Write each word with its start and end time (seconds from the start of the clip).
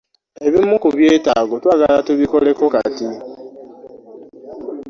Ebimu 0.45 0.75
ku 0.83 0.89
byetaago 0.95 1.53
twagala 1.63 1.97
tubikoleko 2.07 2.63
kati. 2.73 3.09